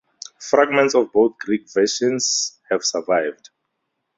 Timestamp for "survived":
2.83-3.51